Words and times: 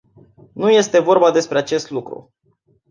Nu 0.53 0.69
este 0.69 0.99
vorba 0.99 1.31
despre 1.31 1.57
acest 1.57 1.89
lucru. 1.89 2.33